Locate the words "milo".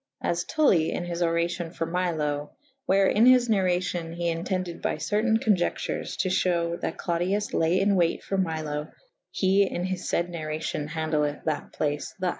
1.85-2.49, 8.39-8.87